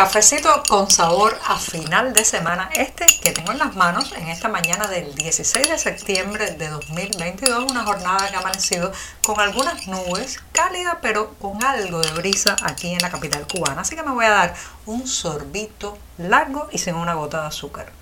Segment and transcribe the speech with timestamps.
[0.00, 2.70] Cafecito con sabor a final de semana.
[2.72, 7.70] Este que tengo en las manos en esta mañana del 16 de septiembre de 2022.
[7.70, 8.92] Una jornada que ha amanecido
[9.22, 13.82] con algunas nubes, cálida pero con algo de brisa aquí en la capital cubana.
[13.82, 14.54] Así que me voy a dar
[14.86, 17.92] un sorbito largo y sin una gota de azúcar.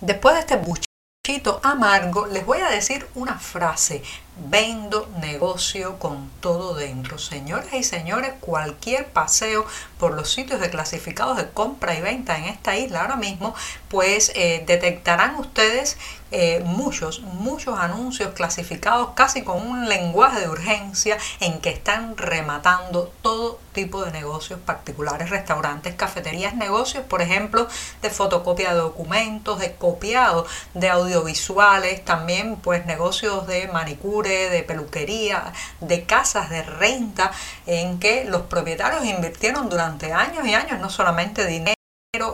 [0.00, 4.04] Después de este buchito amargo, les voy a decir una frase
[4.36, 7.18] Vendo negocio con todo dentro.
[7.18, 9.66] Señores y señores, cualquier paseo
[9.98, 13.54] por los sitios de clasificados de compra y venta en esta isla ahora mismo,
[13.88, 15.98] pues eh, detectarán ustedes
[16.34, 23.12] eh, muchos, muchos anuncios clasificados casi con un lenguaje de urgencia en que están rematando
[23.20, 27.68] todo tipo de negocios particulares, restaurantes, cafeterías, negocios, por ejemplo,
[28.00, 35.52] de fotocopia de documentos, de copiado de audiovisuales, también pues negocios de manicura de peluquería,
[35.80, 37.32] de casas de renta,
[37.66, 41.74] en que los propietarios invirtieron durante años y años no solamente dinero,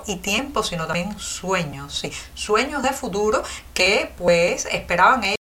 [0.09, 5.38] y tiempo, sino también sueños, sí, sueños de futuro que pues esperaban ellos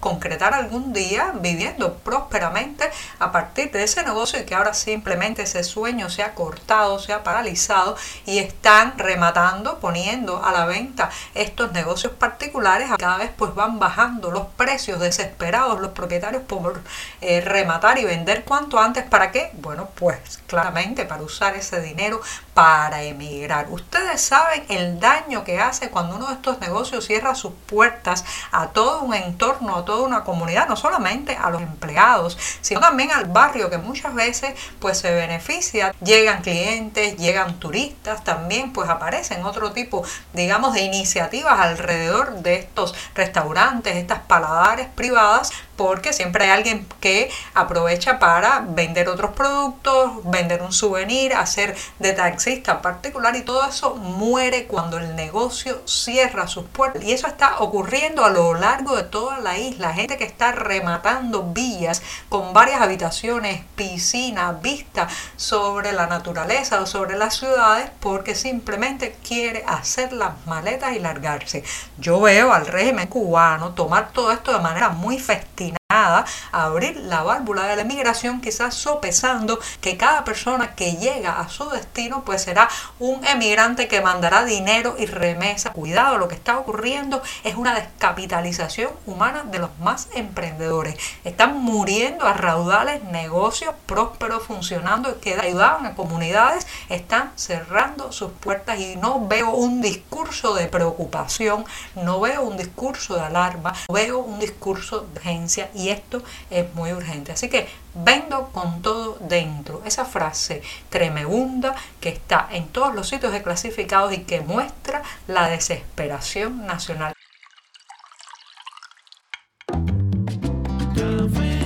[0.00, 5.64] concretar algún día viviendo prósperamente a partir de ese negocio y que ahora simplemente ese
[5.64, 11.72] sueño se ha cortado, se ha paralizado y están rematando, poniendo a la venta estos
[11.72, 12.88] negocios particulares.
[12.98, 16.80] Cada vez pues van bajando los precios desesperados los propietarios por
[17.20, 19.04] eh, rematar y vender cuanto antes.
[19.04, 19.50] ¿Para qué?
[19.54, 22.20] Bueno, pues claramente para usar ese dinero
[22.58, 23.68] para emigrar.
[23.70, 28.70] Ustedes saben el daño que hace cuando uno de estos negocios cierra sus puertas a
[28.70, 33.26] todo un entorno a toda una comunidad, no solamente a los empleados, sino también al
[33.26, 35.94] barrio que muchas veces pues se beneficia.
[36.02, 40.02] Llegan clientes, llegan turistas, también pues aparecen otro tipo,
[40.32, 47.30] digamos, de iniciativas alrededor de estos restaurantes, estas paladares privadas porque siempre hay alguien que
[47.54, 52.12] aprovecha para vender otros productos, vender un souvenir, hacer de
[52.48, 57.04] taxista particular y todo eso muere cuando el negocio cierra sus puertas.
[57.04, 59.92] Y eso está ocurriendo a lo largo de toda la isla.
[59.92, 67.18] Gente que está rematando villas con varias habitaciones, piscinas, vistas sobre la naturaleza o sobre
[67.18, 71.62] las ciudades porque simplemente quiere hacer las maletas y largarse.
[71.98, 77.22] Yo veo al régimen cubano tomar todo esto de manera muy festiva a abrir la
[77.22, 82.42] válvula de la emigración, quizás sopesando que cada persona que llega a su destino pues
[82.42, 82.68] será
[82.98, 85.72] un emigrante que mandará dinero y remesa.
[85.72, 90.94] Cuidado, lo que está ocurriendo es una descapitalización humana de los más emprendedores.
[91.24, 98.78] Están muriendo a raudales negocios prósperos funcionando que ayudaban a comunidades, están cerrando sus puertas
[98.78, 104.38] y no veo un discurso de preocupación, no veo un discurso de alarma, veo un
[104.38, 107.32] discurso de urgencia y esto es muy urgente.
[107.32, 109.82] Así que vendo con todo dentro.
[109.86, 115.48] Esa frase tremenda que está en todos los sitios de clasificados y que muestra la
[115.48, 117.14] desesperación nacional.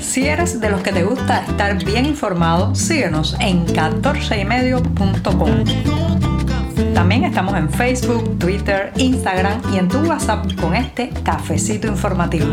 [0.00, 5.64] Si eres de los que te gusta estar bien informado, síguenos en 14ymedio.com.
[6.92, 12.46] También estamos en Facebook, Twitter, Instagram y en tu WhatsApp con este cafecito informativo.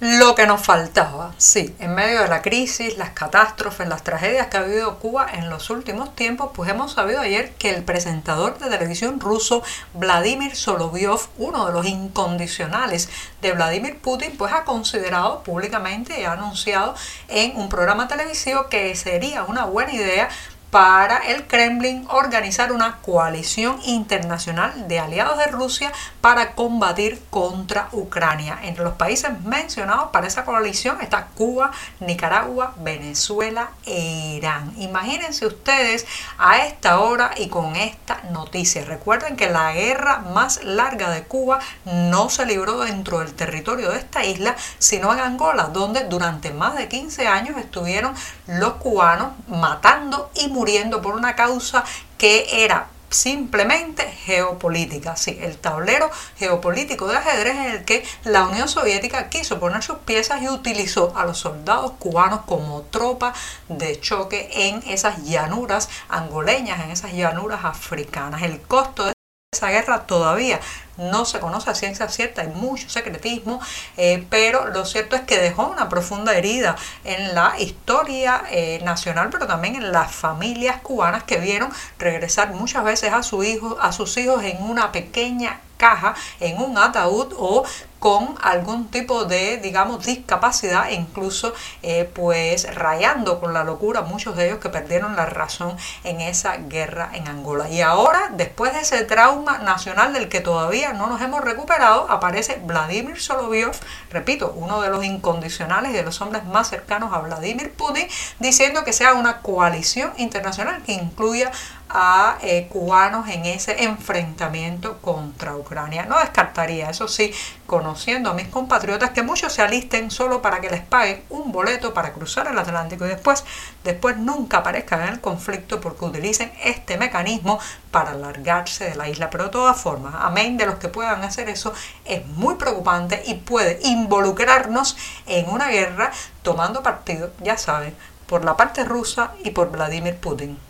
[0.00, 4.56] Lo que nos faltaba, sí, en medio de la crisis, las catástrofes, las tragedias que
[4.56, 8.70] ha vivido Cuba en los últimos tiempos, pues hemos sabido ayer que el presentador de
[8.70, 9.62] televisión ruso
[9.94, 13.08] Vladimir Solovyov, uno de los incondicionales
[13.42, 16.94] de Vladimir Putin, pues ha considerado públicamente y ha anunciado
[17.26, 20.28] en un programa televisivo que sería una buena idea
[20.70, 28.58] para el Kremlin organizar una coalición internacional de aliados de Rusia para combatir contra Ucrania.
[28.62, 31.70] Entre los países mencionados para esa coalición está Cuba,
[32.00, 34.74] Nicaragua, Venezuela e Irán.
[34.76, 36.06] Imagínense ustedes
[36.36, 38.84] a esta hora y con esta noticia.
[38.84, 43.98] Recuerden que la guerra más larga de Cuba no se libró dentro del territorio de
[43.98, 48.14] esta isla, sino en Angola, donde durante más de 15 años estuvieron
[48.46, 50.57] los cubanos matando y muriendo
[51.02, 51.84] por una causa
[52.16, 58.68] que era simplemente geopolítica, sí, el tablero geopolítico de ajedrez en el que la Unión
[58.68, 63.32] Soviética quiso poner sus piezas y utilizó a los soldados cubanos como tropa
[63.68, 68.42] de choque en esas llanuras angoleñas, en esas llanuras africanas.
[68.42, 69.17] El costo de
[69.50, 70.60] esa guerra todavía.
[70.98, 73.62] No se conoce a ciencia cierta, hay mucho secretismo,
[73.96, 79.30] eh, pero lo cierto es que dejó una profunda herida en la historia eh, nacional,
[79.30, 83.92] pero también en las familias cubanas que vieron regresar muchas veces a, su hijo, a
[83.92, 87.64] sus hijos en una pequeña caja en un ataúd o
[87.98, 91.52] con algún tipo de, digamos, discapacidad incluso
[91.82, 96.56] eh, pues rayando con la locura muchos de ellos que perdieron la razón en esa
[96.56, 97.68] guerra en Angola.
[97.68, 102.60] Y ahora, después de ese trauma nacional del que todavía no nos hemos recuperado, aparece
[102.64, 103.74] Vladimir Solovyov,
[104.10, 108.06] repito, uno de los incondicionales y de los hombres más cercanos a Vladimir Putin,
[108.38, 111.50] diciendo que sea una coalición internacional que incluya
[111.90, 116.04] a eh, cubanos en ese enfrentamiento contra Ucrania.
[116.04, 117.32] No descartaría, eso sí,
[117.66, 121.94] conociendo a mis compatriotas, que muchos se alisten solo para que les paguen un boleto
[121.94, 123.44] para cruzar el Atlántico y después,
[123.84, 127.58] después nunca aparezcan en el conflicto porque utilicen este mecanismo
[127.90, 129.30] para alargarse de la isla.
[129.30, 131.72] Pero de todas formas, amén de los que puedan hacer eso,
[132.04, 134.96] es muy preocupante y puede involucrarnos
[135.26, 136.10] en una guerra
[136.42, 137.94] tomando partido, ya saben,
[138.26, 140.67] por la parte rusa y por Vladimir Putin.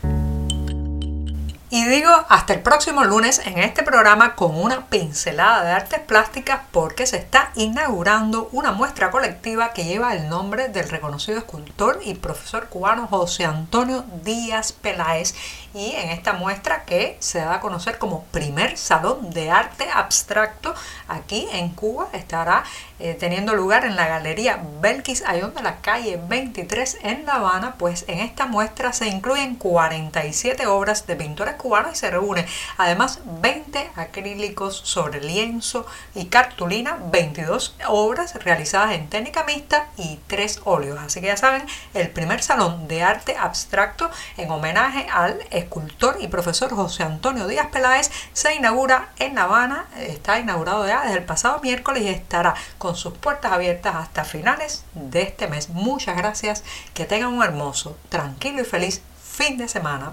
[1.71, 6.61] Y digo hasta el próximo lunes en este programa con una pincelada de artes plásticas
[6.73, 12.15] porque se está inaugurando una muestra colectiva que lleva el nombre del reconocido escultor y
[12.15, 15.35] profesor cubano José Antonio Díaz Peláez.
[15.75, 20.75] Y en esta muestra que se da a conocer como primer salón de arte abstracto
[21.07, 22.65] aquí en Cuba estará
[22.99, 27.75] eh, teniendo lugar en la galería Belkis Ayón de la calle 23 en La Habana,
[27.77, 32.47] pues en esta muestra se incluyen 47 obras de pintores cubanos y se reúne
[32.77, 40.63] además 20 acrílicos sobre lienzo y cartulina, 22 obras realizadas en técnica mixta y 3
[40.65, 40.99] óleos.
[40.99, 46.29] Así que ya saben, el primer salón de arte abstracto en homenaje al escultor y
[46.29, 51.25] profesor José Antonio Díaz Peláez se inaugura en La Habana, está inaugurado ya desde el
[51.25, 55.69] pasado miércoles y estará con sus puertas abiertas hasta finales de este mes.
[55.69, 60.13] Muchas gracias, que tengan un hermoso, tranquilo y feliz fin de semana.